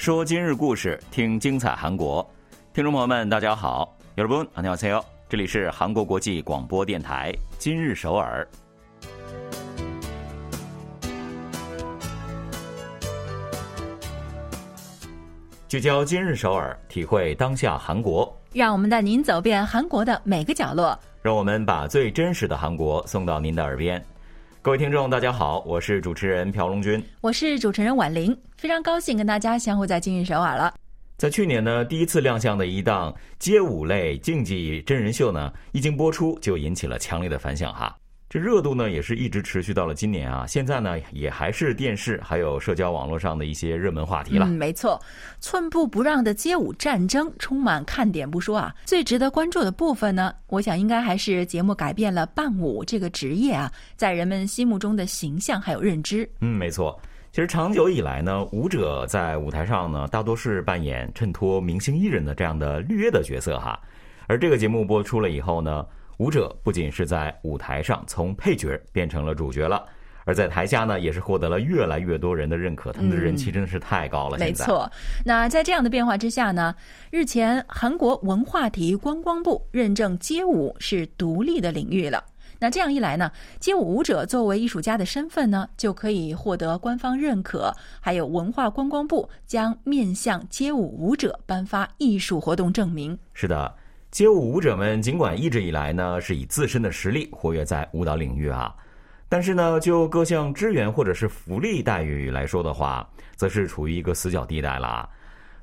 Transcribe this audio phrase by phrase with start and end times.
[0.00, 2.28] 说今日故事，听精彩韩国。
[2.72, 8.46] 听众朋友们，大家好，여러분안녕하세요，这里是韩国国际广播电台今日首尔。
[15.68, 18.32] 聚焦今日首尔，体会当下韩国。
[18.52, 20.98] 让我们带您走遍韩国的每个角落。
[21.20, 24.02] 让我们把最真实的韩国送到您的耳边。
[24.63, 30.71] 各位听众，大家好，我是主持人朴龙军，我是主持人婉玲，非常高兴跟大家相互在今日首尔了。
[31.17, 37.97] 在去年呢，第一次亮相的一档街舞类竞技真人秀呢，一经播出就引起了强烈的反响哈。
[38.31, 44.45] 这热度呢也是一直持续到了今年啊，现在呢也还是电视还有社交网络上的一些热门话题了。
[44.45, 44.97] 嗯，没错，
[45.41, 56.25] 寸步不让的街舞战争充满看点不说啊，最值得关注的部分呢，我想应该还是节目改变了伴舞这个职业啊，在人们心目中的形象还有认知。
[56.39, 56.97] 嗯，没错，
[57.33, 63.77] 其实长久以来呢，舞者在舞台上呢，大多是扮演衬托明星艺人的这样的绿叶的角色哈，
[64.27, 65.85] 而这个节目播出了以后呢。
[66.21, 69.83] 舞者不仅是在舞台上从配角变成了主角了，
[70.23, 72.91] 而在台下呢，也是获得了越来越多人的认可。
[72.91, 74.37] 他们的人气真的是太高了。
[74.37, 74.87] 没错，
[75.25, 76.75] 那在这样的变化之下呢，
[77.09, 82.23] 日前韩国文化体育观光部认证街舞是独立的领域了。
[82.59, 87.75] 那这样一来呢，街舞舞者作为艺术家的身份呢，就可以获得官方认可。
[87.99, 93.17] 还有文化观光部将面向街舞舞者颁发艺术活动证明。
[93.33, 93.73] 是的。
[94.11, 98.75] 街舞舞者们尽管一直以来呢是以自身的实力活跃在舞蹈领域啊，
[99.29, 105.09] 但是呢就各项支援或者是福利待遇来说的话，则是处于一个死角地带了。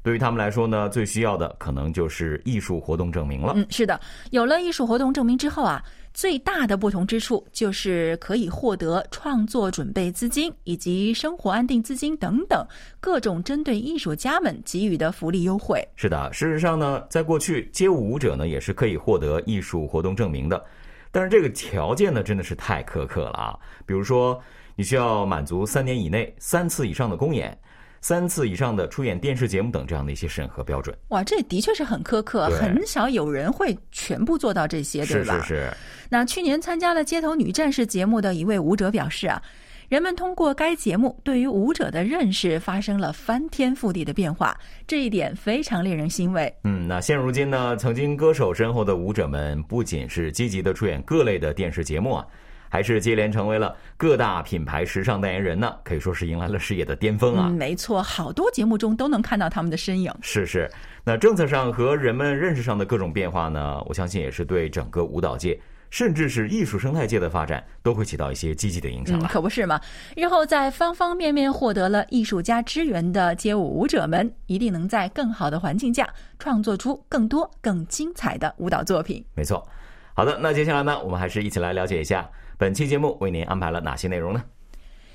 [0.09, 3.53] 对于他们来说呢，最需要的可能就是艺术活动证明了。
[3.55, 5.84] 嗯，是的，有了艺术活动证明之后啊。
[6.15, 12.67] 最大的不同之处就是可以获得创作准备资金以及生活安定资金等等
[12.98, 15.87] 各种针对艺术家们给予的福利优惠。
[15.94, 20.65] 是的，事实上呢，在过去街舞舞者呢也是可以获得艺术活动证明的，
[21.12, 23.56] 但是这个条件呢真的是太苛刻了啊！
[23.87, 24.43] 比如说，
[24.75, 27.56] 你需要满足三年以内三次以上的公演。
[28.00, 35.41] 三次以上的出演电视节目等这样的一些审核标准，哇，这的确是很苛刻，很少有人会全部做到这些，对吧？
[35.41, 35.76] 是是是。
[36.08, 39.42] 那去年参加了《街头女战士》节目的一位舞者表示啊，
[39.88, 44.56] 人们通过该节目对于舞者的认识发生了翻天覆地的变化，
[44.87, 46.53] 这一点非常令人欣慰。
[46.64, 52.26] 嗯，那现如今呢，曾经歌手身后的舞者们不仅是积极的出演各类的电视节目啊。
[52.69, 57.49] 还是接连成为了各大品牌时尚代言人呢，可以说是迎来了事业的巅峰啊！
[57.49, 60.12] 没错，好多节目中都能看到他们的身影。
[60.21, 60.71] 是是，
[61.05, 65.59] 那政策上和人们认识上的各种变化呢，我相信也是对整个舞蹈界，
[65.91, 69.29] 甚至是艺术生态界的发展都会起到一些积极的影响了。
[69.29, 69.81] 可不是嘛？
[70.15, 76.06] 日后在方方面面获得了艺术家支援的街舞舞者们，一定能在更好的环境下
[76.39, 79.25] 创作出更多更精彩的舞蹈作品。
[79.35, 79.67] 没错。
[80.12, 82.29] 好的，那接下来呢，我们还是一起来了解一下。
[82.58, 84.42] 本期节目为您安排了哪些内容呢？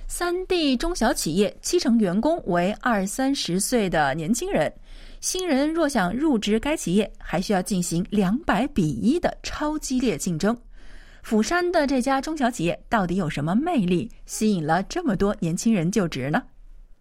[0.08, 4.74] 三 D 中小企业七成员工为二三十岁的年轻人，
[5.20, 10.58] 新人若想入职该企业，还需要进行两百比一的超激烈竞争。
[11.22, 16.42] 釜山的这家中小企业到底有什么魅力，吸引了这么多年轻人就职呢？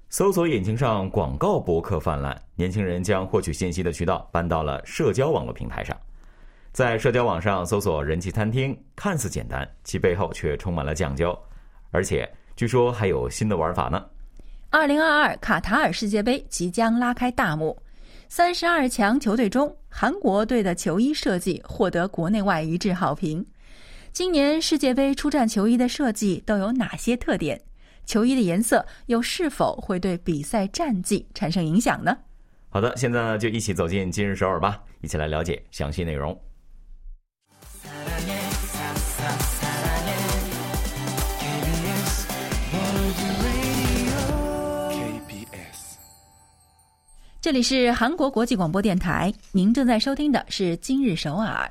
[0.09, 5.97] 搜索引擎上广告博客泛滥，年轻人将获取信息的渠道搬到了社交网络平台上。
[6.73, 11.39] 在社交网上搜索人气餐厅，看似简单，其背后却充满了讲究，
[11.91, 14.03] 而且据说还有新的玩法呢。
[14.71, 17.79] 二零二二卡塔尔世界杯即将拉开大幕，
[18.27, 23.45] 三十二强球队中，韩国队的球衣设计获得国内外一致好评。
[24.11, 27.61] 今年世界杯出战球衣的设计都有哪些特点？
[28.07, 32.17] 球衣的颜色又是否会对比赛战绩产生影响呢？
[32.71, 36.35] 好的，现在呢就一起走进今日首尔吧，一起来了解详细内容。
[47.41, 51.67] 这里是韩国国际广播电台，您正在收听的是《今日首尔》。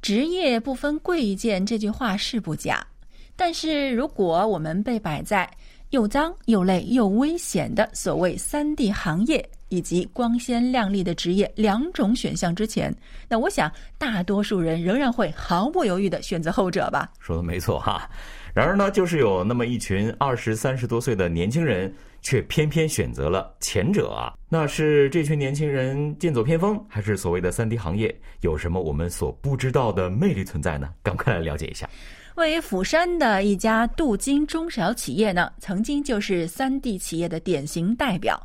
[0.00, 2.86] 职业不分贵贱这句话是不假，
[3.34, 5.50] 但是如果我们被摆在
[5.90, 12.94] 又脏又累又危险的所谓三 D 行业以及光鲜亮丽的职业两种选项之前，
[13.28, 17.10] 那我想大多数人仍然会毫不犹豫的选择后者吧？
[17.18, 18.08] 说的没错哈。
[18.54, 21.92] 然而呢，就是有那么一群二十三十多岁的年轻人，
[22.22, 24.32] 却偏偏选择了前者啊！
[24.48, 30.88] 那是这群年轻人剑走偏锋，还是所谓的三 D 行业有什么我们所不知道的魅力存在呢？
[31.02, 31.90] 赶快来了解一下。
[32.36, 38.40] 位于釜山的一家镀金中小企业呢，曾经就是三 D 企业的典型代表。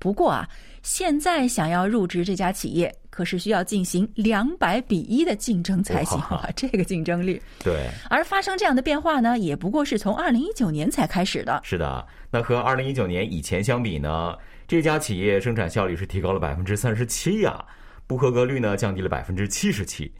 [0.00, 0.48] 不过啊，
[0.82, 6.48] 现在想要入职这家企业，可是需要进行两百比一的竞争才行啊！
[6.56, 7.40] 这个竞争力。
[7.62, 7.88] 对。
[8.10, 11.60] 而发生这样的变化呢，也不过是从二零一九年才开始的。
[11.62, 14.36] 是的，那和二零一九年以前相比呢，
[14.66, 17.64] 这家企业生产效率是提高了百分之三十七呀，
[18.06, 20.12] 不合格率呢降低了百分之七十七。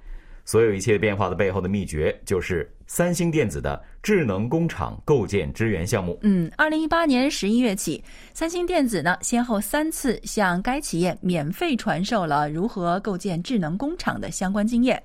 [0.45, 6.19] 所有一切变化的背后的秘诀，就是三星电子的智能工厂构建支援项目。
[6.23, 8.03] 嗯，二零一八年十一月起，
[8.35, 15.01] 三星电子呢先后三次向该企业免费传授了如何构建智能工厂的相关经验。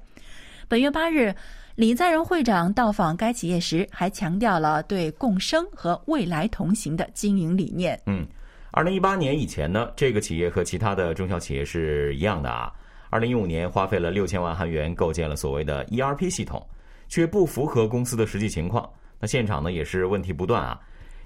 [0.68, 1.34] 本月八日，
[1.76, 7.98] 李在镕会长到访该企业时，还强调了对共生和未来同行的经营理念。
[8.08, 8.26] 嗯，
[8.72, 12.74] 二零一八年以前呢，这个企业和其他的中小企业是一样的啊。
[13.10, 16.66] 二零一五年花费了六千万韩元构建了所谓的 ERP 系统，
[17.08, 18.90] 却不符合公司的实际情况。
[19.20, 20.80] 那现场呢也是问题不断啊，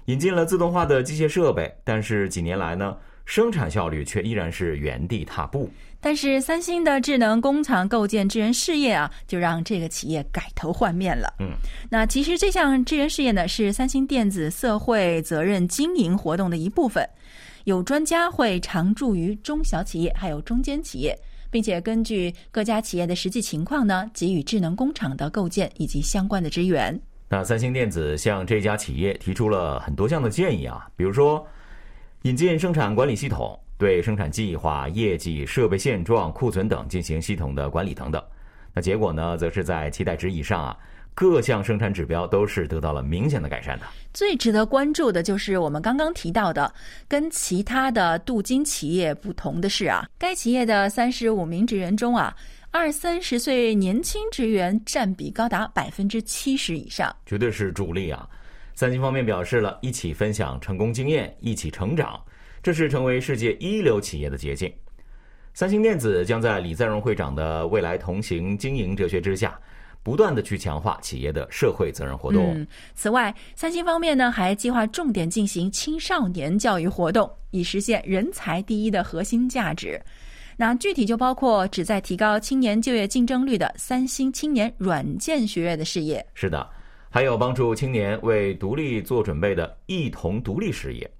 [0.06, 5.70] 引进了自动化的机械设备，但是几年来呢，生产效率却依然是原地踏步。
[6.00, 11.32] 但是三星的智能工厂构建支援事业啊，就让这个企业改头换面了。
[11.38, 11.52] 嗯，
[11.90, 17.08] 那其实这项支援事业呢，是三星电子社会责任经营活动的一部分。
[17.64, 21.16] 有专家会常驻于中小企业还有中间企业。
[21.52, 26.98] 并且根据各家企业的实际情况呢，给予智能工厂的构建以及相关的支援。
[27.28, 31.46] 那三星电子向这家企业提出了很多项的建议啊，比如说
[32.22, 38.22] 引进生产管理系统，对生产计划、业绩、设备现状、库存等进行系统的管理等等。
[38.74, 40.76] 那结果呢，则是在期待值以上啊。
[41.14, 43.86] 各项生产指标都是得到了明显的改善的。
[44.14, 46.72] 最值得关注的就是我们刚刚提到的，
[47.06, 52.34] 跟其他的镀金企业不同的是啊，该企业的三十五名职员中啊，
[52.70, 58.28] 二三十岁年轻职员占比高达百分之七十以上，绝对是主力啊。
[58.74, 62.18] 三星方面表示了一起分享成功经验，一起成长，
[62.62, 64.72] 这是成为世界一流企业的捷径。
[65.54, 69.58] 三星电子将在李在镕会长的未来同行经营哲学之下。
[70.02, 72.52] 不断的去强化企业的社会责任活动。
[72.54, 80.00] 嗯，此外，三星方面呢还计划重点进行青少年教育活动，以实现人才第一的核心价值。
[80.56, 86.24] 那具体就包括旨在提高青年就业竞争率的三星青年软件学院的事业。
[86.34, 86.68] 是的，
[87.08, 91.10] 还有帮助青年为独立做准备的一同独立事业，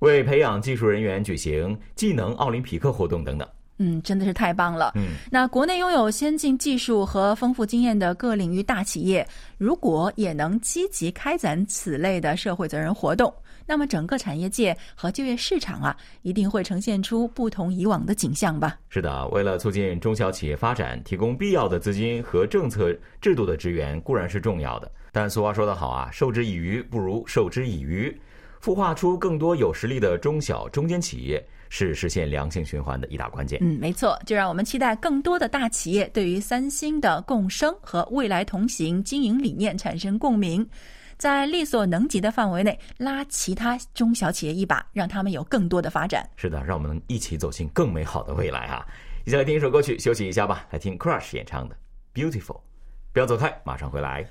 [0.00, 3.48] 为培养技术人员举行技能奥林匹克活动等等。
[3.78, 4.92] 嗯，真的是太棒了。
[4.94, 9.26] 嗯，那国内拥有先进技术和丰富经验的各领域大企业，
[9.58, 13.32] 如果也能积极开展此类的社会责任活动，
[13.66, 18.78] 那么整个产业界和就业市场啊，一定会呈现出不同以往的景象吧？
[18.88, 28.16] 是的，为了促进中小企业发展，提供必要的资金和政策制度的支援固然是重要的，但俗话说得好啊，授之以鱼不如授之以渔，
[28.62, 31.44] 孵化出更多有实力的中小中间企业。
[31.68, 33.58] 是实现良性循环的一大关键。
[33.62, 40.68] 嗯，没错，就让我们期待更多的大企业对于三星的共生和未来同行经营理念产生共鸣，
[41.16, 46.28] 在力所能及的范围内拉其他中小企业一把，让他们有更多的发展。
[46.36, 48.86] 是的，让我们一起走进更美好的未来啊！
[49.24, 50.66] 一起来听一首歌曲，休息一下吧。
[50.70, 51.76] 来听 Crush 演唱的
[52.14, 52.56] 《Beautiful》，
[53.12, 54.24] 不要走开，马上回来。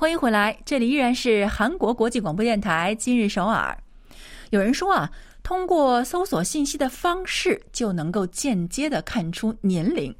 [0.00, 3.76] 欢迎回来，这里依然是韩国国际广播电台今日首尔。
[4.48, 10.10] 有人说啊，通过搜索信息的方式就能够间接的看出年龄。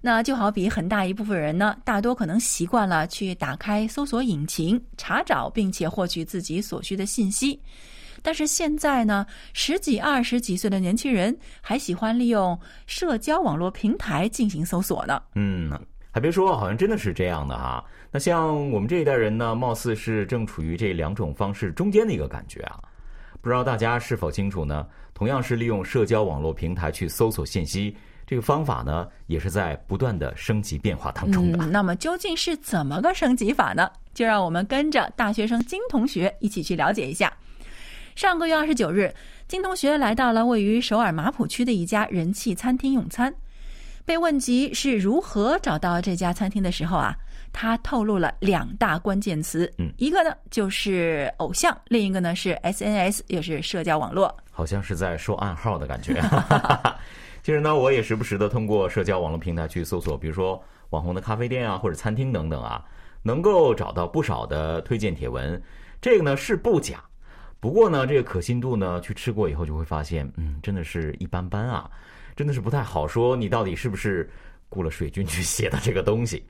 [0.00, 7.60] 那就好比很大一部分人呢，大多可能习惯了去打开搜索引擎查找，并且获取自己所需的信息。
[8.22, 15.22] 但是现在呢，十几、二十几岁的年轻人还喜欢利用社交网络平台进行搜索呢。
[15.36, 15.70] 嗯，
[16.18, 17.84] 还别说，好像真的是这样的哈。
[18.10, 22.82] 那像我们这一代人呢，貌似是正处于这两种方式中间的一个感觉啊，
[23.40, 24.84] 不知道大家是否清楚呢？
[25.14, 27.96] 同样是利用社交网络平台去搜索信息，
[28.26, 31.64] 这个方法呢，也是在不断的升级变化当中的。
[31.66, 33.88] 那么究竟是怎么个升级法呢？
[34.12, 37.32] 就让我们跟着大学生金同学一起去了解一下。
[38.16, 39.14] 上个月二十九日，
[39.46, 43.32] 金同学来到了位于首尔马浦区的一家人气餐厅用餐，
[44.08, 47.14] 被问及是如何找到这家餐厅的时候啊。
[47.50, 56.22] 他透露了两大关键词，嗯，一个呢就是偶像，另一个呢是 SNS，也是社交网络，好像是在说暗号的感觉。
[57.42, 62.84] 其实呢，我也时不时的通过社交网络平台去搜索，比如说网红的咖啡店啊，或者餐厅等等啊，
[63.22, 65.60] 能够找到不少的推荐帖文。
[66.02, 67.02] 这个呢是不假，
[67.60, 71.90] 不过呢，这个可信度呢，去吃过以后就会发现，嗯，真的是一般般啊。
[72.38, 74.30] 真的是不太好说，你到底是不是
[74.68, 76.44] 雇了水军去写的这个东西？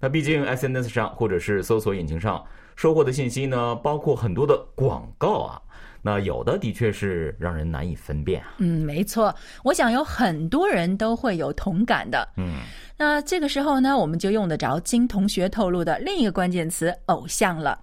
[0.00, 2.42] 那毕竟 SNS 上或者是搜索引擎上
[2.74, 5.60] 收获的信息呢，包括很多的广告啊。
[6.00, 8.54] 那有的的确是让人难以分辨啊。
[8.60, 12.26] 嗯，没错，我想有很多人都会有同感的。
[12.38, 12.60] 嗯，
[12.96, 17.78] 那这个时候呢，我们就用得着金同学透露的另一个关键词“偶像”了。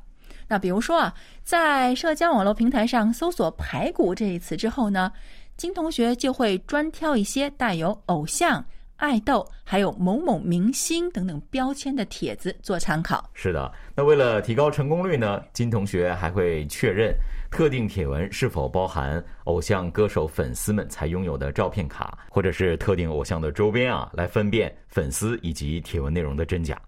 [0.48, 5.12] 那比如说啊，在社交网络平台上搜索“排骨”这一词之后呢，
[5.55, 8.63] 金同学就会专挑一些带有偶像、
[8.95, 13.29] 爱豆还有某某明星等等标签的帖子做参考。
[13.33, 17.13] 是的，那为了提高成功率呢，金同学还会确认
[17.51, 26.81] 特定帖文是否包含偶像歌手粉丝们才拥有的照片卡，或者是特定偶像的周边啊，来分辨粉丝以及帖文内容的真假。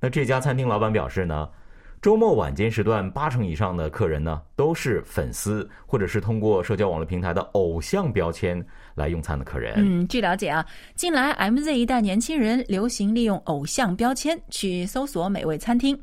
[0.00, 1.48] 那这家餐厅老板表示呢，
[2.00, 8.64] 周末晚间时段八成以上的客人呢都是粉丝，或者是通过社交网络平台的偶像标签
[8.94, 9.74] 来用餐的客人。
[9.78, 10.64] 嗯，据了解啊，
[10.94, 15.98] 近来 MZ 一代年轻人流行利用偶像标签去搜索美味餐厅，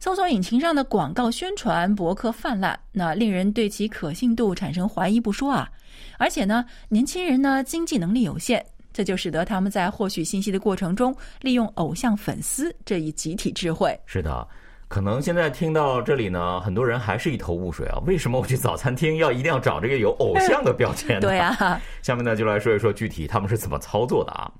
[0.00, 5.68] 搜索引擎上的广告宣传博客泛滥，那令人对其可信度产生怀疑不说啊。
[6.16, 13.98] 而且呢，年轻人呢经济能力有限，这就使得他们在获取信息的过程中，利用偶像粉丝这一集体智慧。
[14.06, 14.48] 是的，
[14.88, 17.98] 可能现在听到这里呢，很多人还是一头雾水啊。
[18.06, 21.28] 为什么我去早餐厅要一定要找这个有偶像的标签呢？
[21.28, 24.50] 对啊， 下面呢就来说一说具体他们是怎么操作的啊。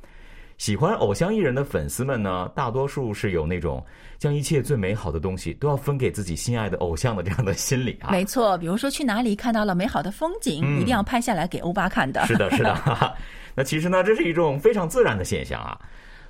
[0.58, 3.82] 喜欢偶像艺人的粉丝们呢，大多数是有那种
[4.18, 8.11] 将一切最美好的东西都要分给自己心爱的偶像的这样的心理啊。
[8.11, 12.26] 没错，比如说去哪里看到了美好的风景，嗯一定要拍下来给欧巴看的。
[12.26, 12.76] 是的，是的。
[13.54, 15.78] 那其实呢，这是一种非常自然的现象啊。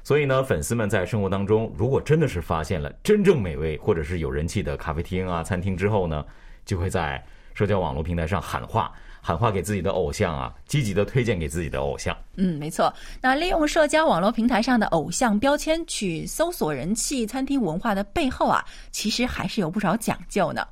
[0.09, 6.25] 所以呢，粉丝们在生活当中，如果真的是发现了真正美味或者是有人气的咖啡厅啊、餐厅之后呢，
[6.65, 7.23] 就会在
[7.53, 12.17] 社交网络平台上喊话，喊话给自己的偶像啊，积极的推荐给自己的偶像。
[12.37, 12.91] 嗯，没错。
[13.21, 20.67] 那利用社交网络平台上的偶像标签去搜索人气餐厅文化的背后啊，其实还是有不少讲究呢。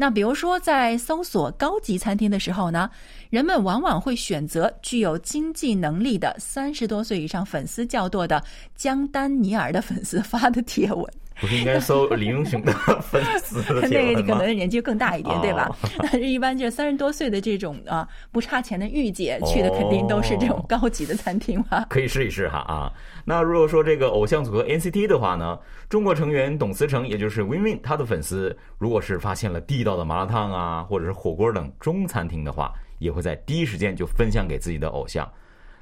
[0.00, 2.88] 那比如说，在搜索高级餐厅的时候呢，
[3.28, 8.42] 人们往往会选择具有经济能力的三十多岁以上粉丝较多的
[8.74, 11.06] 江丹尼尔的粉丝发的帖文。
[11.40, 14.34] 不是应该搜李英雄的粉丝的那个文吗？
[14.34, 15.88] 可能年纪更大一点，对吧哦？
[16.02, 21.84] 但是一般就是三十多岁的这种啊不差钱的御姐去的肯定都是这种高级的餐厅嘛。
[21.88, 22.92] 可以试一试哈啊。
[23.24, 35.26] 那如果说这个偶像组合 NCT 的话呢，中国成员董思成，也就是 Win Win，他的粉丝如果是发现了地道的麻辣烫啊，或者是火锅等中餐厅的话，也会在第一时间就分享给自己的偶像。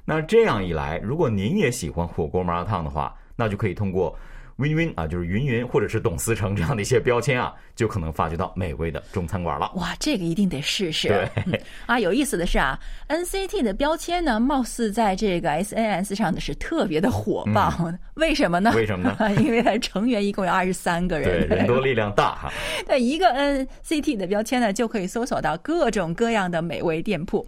[0.05, 4.17] 那这样一来，如果您也喜欢火锅麻辣烫的话，那就可以通过
[4.59, 9.71] Win Win 啊，就是云云或者是董思成这样的一些标签啊， 就可能发掘到美味的中餐馆了。
[9.75, 11.07] 哇，这个一定得试试。
[11.07, 17.73] 对嗯啊，有意思的是啊，NCT 的标签呢，貌似在这个 SNS 上的是特别的火爆。
[18.15, 18.71] 为什么呢？
[18.73, 19.31] 嗯为什么呢？
[19.41, 22.51] 因为它成员一共有二十三个人对，人，人多力量大哈。
[22.85, 27.47] 那一个 NCT 的标签呢，就可以搜索到各种各样的美味店铺。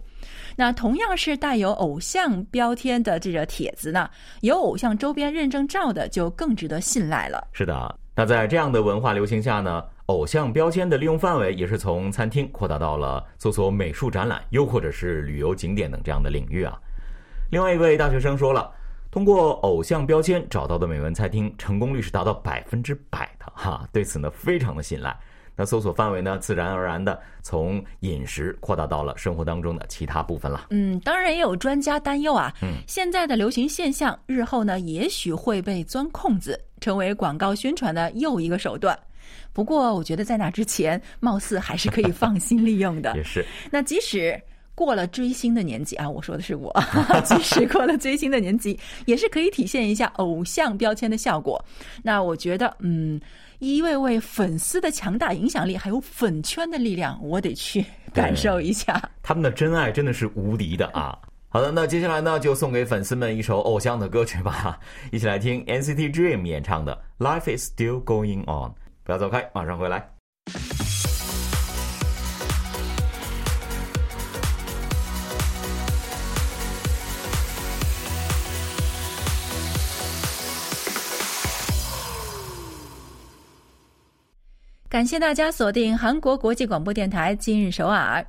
[0.56, 4.08] 那同样是带有偶像标签的这个帖子呢，
[4.40, 7.48] 有偶像周边认证照的就更值得信赖了。
[7.52, 16.78] 是的，那在这样的文化流行下呢，偶像标签的利用范围也是从餐厅扩大到了搜索美术展览，又或者是旅游景点等这样的领域啊。
[17.50, 18.70] 另外一位大学生说了，
[19.10, 25.16] 通过偶像标签找到的美文餐厅成功率是达到百分之百的哈，对此呢非常的信赖。
[25.54, 30.66] 那搜索范围呢，自然而然的从饮食扩大到了生活当中的其他部分了。
[30.70, 38.98] 嗯，当然也有专家担忧啊，嗯，现在的流行现象日后呢，也许会被钻空子，成为广告宣传的又一个手段。
[39.52, 43.22] 不过，我觉得在那之前，貌似还是可以放心利用的 也。
[43.22, 44.40] 是，那即使
[44.74, 46.72] 过了追星的年纪啊，我说的是我，
[47.24, 51.62] 即使过了追星的年纪， 也是可以体现一下偶像标签的效果。
[52.02, 53.20] 那我觉得，嗯，
[53.58, 59.00] 一位位粉丝的强大影响力，还有粉圈的力量，我得去感受一下。
[59.22, 61.18] 他们的真爱真的是无敌的啊！
[61.48, 64.80] 好的，那接下来呢，就送给粉丝们一首偶像的歌曲吧，
[65.12, 68.70] 一起来听 NCT Dream 演唱的《Life Is Still Going On》。
[69.04, 70.08] 不要走开，马上回来。
[84.92, 88.22] 感谢大家锁定韩国国际广播电台今日首尔。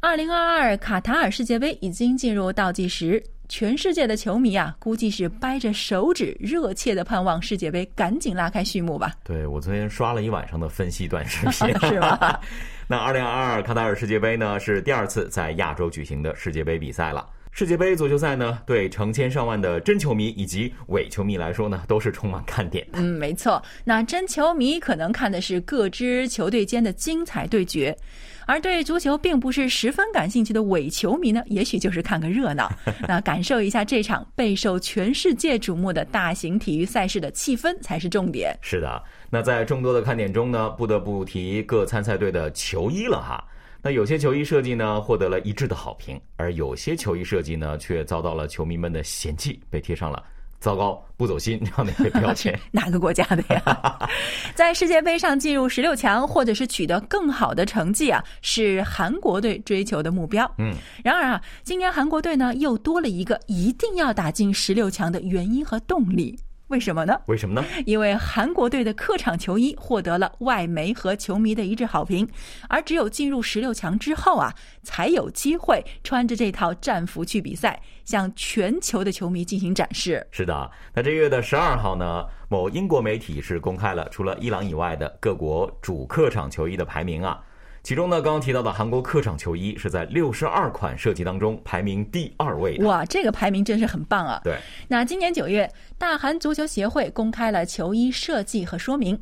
[0.00, 9.12] 二零二二卡塔尔世界杯已经进入倒计时，全世界的球迷啊，估计是掰着手指，热切的盼望世界杯赶紧拉开序幕吧。
[9.22, 12.40] 对我昨天刷了一晚上的分析短视频， 是吧？
[12.88, 17.24] 那二零二二卡塔尔世界杯呢，是第二次在亚洲举行的世界杯比赛了。
[17.58, 23.00] 世界杯足球赛呢，对成千上万的真球迷以及伪球迷来说呢，都是充满看点的。
[23.00, 23.60] 嗯，没错。
[23.82, 27.98] 那真球迷可能看的是各支球队间的精彩对决，
[28.46, 32.70] 而对足球并不是十分感兴趣的伪球迷呢，也许就是看个热闹，
[33.08, 38.56] 那感受一下这场备受全世界瞩目的大型体育赛事的气氛才是重点。
[38.62, 43.44] 是的，那在众多的看点中呢，不得不提各参赛队的球衣了哈。
[43.80, 50.22] 那有些球衣设计呢获得了一致的好评，而有些球衣设计呢却遭到了球迷们的嫌弃，被贴上了
[50.58, 52.58] “糟糕、不走心”这样的一个标签。
[52.72, 54.08] 哪个国家的呀？
[54.54, 60.50] 在世界杯上进入十六强，或者是取得更好的成绩啊，是韩国队追求的目标。
[60.58, 66.36] 嗯，然而啊，今年韩国队呢又多了一个一定要打进十六强的原因和动力。
[66.68, 67.18] 为什么呢？
[67.26, 67.66] 为什么呢？
[67.86, 72.28] 因为韩国队的客场球衣获得了外媒和球迷的一致好评，
[72.68, 80.26] 而只有进入十六强之后啊，才有机会穿着这套战服去比赛，向全球的球迷进行展示。
[80.30, 87.42] 是的，那这月的十二号呢，某英国媒体是公开了除了伊朗以外的各国主客场球衣的排名啊。
[87.88, 92.86] 其中呢，刚刚提到的韩国客场球衣是在六十二款设计当中排名第二位的。
[92.86, 94.38] 哇，这个排名真是很棒啊！
[94.44, 95.66] 对，那今年九月，
[95.96, 99.18] 大韩足球协会公开了球衣设计和说明，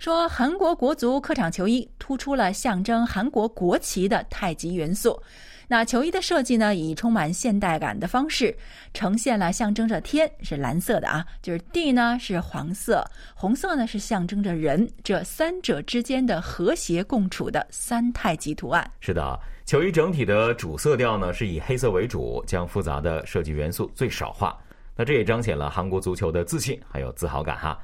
[0.00, 5.22] 说韩国国足客场球衣突出了象征韩国国旗的太极元素。
[5.70, 8.56] 那球衣的设计呢，以充满现代感的方式
[8.94, 18.90] 呈现了象征着天是蓝色的啊，就是地呢是黄色，红色呢是象征着人，这三者之间的和谐共处的三太极图案。
[19.00, 24.58] 是的，球衣整体的主色调呢是以黑色为主，将复杂的设计元素最少化。
[24.96, 27.78] 那这也彰显了韩国足球的自信还有自豪感哈。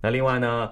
[0.00, 0.70] 那另外呢？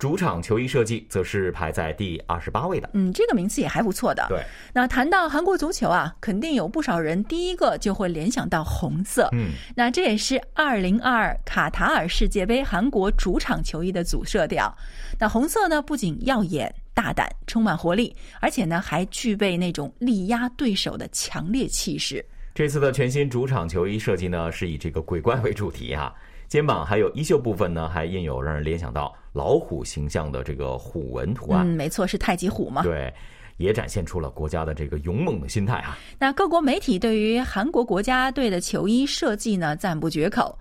[0.00, 4.24] 主场球衣设计则是排在第二十八位的，嗯，这个名次也还不错的。
[4.30, 4.42] 对，
[4.72, 14.74] 那谈到韩国足球啊，肯定有不少人第一个就会联想到红色，嗯，那这也是二零二二卡塔尔世界杯韩国主场球衣的主色调。
[15.18, 22.24] 那红色呢，不仅耀眼、大胆、充满活力，而且呢，还具备那种力压对手的强烈气势。
[22.54, 26.14] 这次的全新主场球衣设计呢，是以这个鬼怪为主题啊。
[26.50, 31.64] 肩膀还有衣袖部分呢，还印有让人联想到老虎形象的这个虎纹图案。
[31.64, 32.82] 嗯，没错，是太极虎嘛。
[32.82, 33.14] 对，
[33.58, 35.96] 也展现出了国家的这个勇猛的心态啊。
[36.18, 40.58] 那各国媒体对于韩国国家队的球衣设计呢，赞不绝口。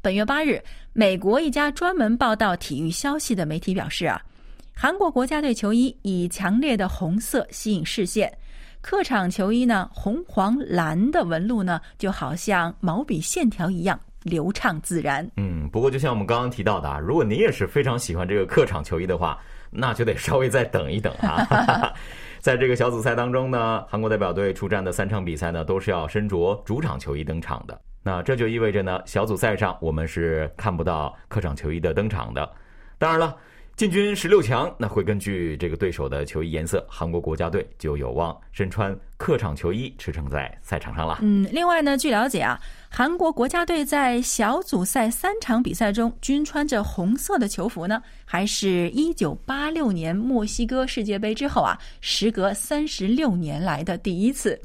[0.00, 4.22] 本月八日，美国一家专门报道体育消息的媒体表示啊，
[4.72, 8.32] 韩国国家队球衣以强烈的红色吸引视线，
[8.80, 13.98] 客场球衣呢，红黄蓝的纹路呢，就好像毛笔线条一样。
[14.22, 15.28] 流畅自然。
[15.36, 19.38] 嗯，不过就像我们刚刚提到的啊，如果您也是非常喜欢这个客场球衣的话，
[19.70, 21.92] 那就得稍微再等一等啊。
[22.40, 27.80] 在这个小组赛当中呢，韩国代表队出战的三场比赛呢，都是要身着主场球衣登场的。
[28.02, 32.50] 那这就意味着呢，小组赛上我们是看不到客场球衣的登场的。
[32.98, 33.36] 当然了。
[33.74, 41.18] 进军十六强，那会根据这个对手的球衣颜色，韩国国家队就有望身穿客场球衣驰骋在赛场上了。
[41.22, 54.60] 嗯，另外呢，据了解啊，韩国国家队在小组赛三场比赛中均穿着红色的球服呢，还是一九八六年墨西哥世界杯之后啊，时隔三十六年来的第一次。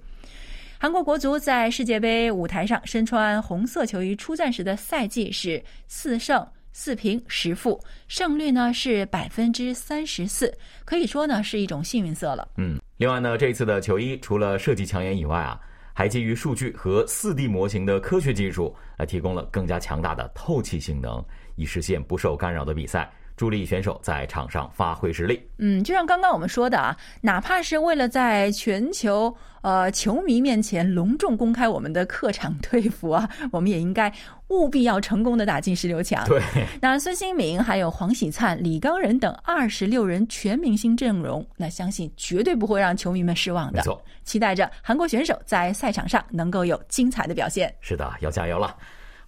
[0.78, 6.46] 韩国国足在世界杯舞台上身穿红色球衣出战时的赛季是四胜。
[6.80, 12.48] 四平十负，胜率呢是百分之三十四，可以说呢是一种幸运色了。
[12.58, 15.60] 嗯，另外呢，这次的球衣除了设计抢眼以外啊，
[15.92, 23.12] 还基于数据和四 D 模型的科学技术，来提供了更加强大的透气性能，以实现不受干扰的比赛。
[23.38, 25.41] 助力选手在场上发挥实力。
[25.60, 34.12] 嗯，就像刚刚我们说的啊，哪怕是为了在全球呃球迷面前隆重公开我们的客场队服啊， 我们也应该
[34.47, 36.28] 务必要成功的打进十六强。
[36.28, 36.41] 对，
[36.82, 43.78] 那孙兴敏、还有黄喜灿、李刚仁等二十六人全明星阵容，那相信绝对不会让球迷们失望的。
[43.78, 47.71] 没错，期待着韩国选手在赛场上能够有精彩的表现。
[47.82, 48.76] 是的，要加油了。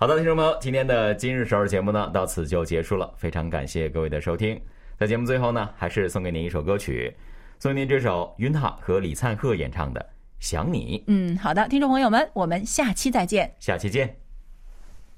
[0.01, 3.13] 好的，听众朋友，今天的今日首尔节目呢，到此就结束了。
[3.17, 4.57] 非常感谢各位的收听。
[4.97, 7.13] 在节目最后呢，还是送给您一首歌曲，
[7.59, 9.99] 送您这首云塔和李灿赫演唱的
[10.39, 10.99] 《想你》。
[11.07, 13.53] 嗯，好的，听众朋友们，我们下期再见。
[13.59, 14.28] 下期见。